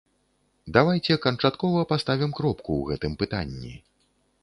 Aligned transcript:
Давайце 0.77 1.17
канчаткова 1.27 1.85
паставім 1.93 2.35
кропку 2.41 2.71
ў 2.81 2.93
гэтым 2.93 3.13
пытанні. 3.25 3.73